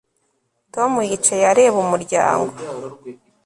Tom 0.73 0.91
yicaye 1.09 1.43
areba 1.51 1.77
umuryango 1.85 2.51